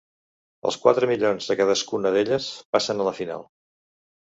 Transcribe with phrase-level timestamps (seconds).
[0.69, 3.51] Els quatre millors de cadascuna d'elles passen a la final.